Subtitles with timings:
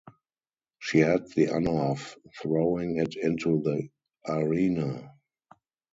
[0.79, 3.87] She had the honor of throwing it into the
[4.27, 5.13] arena.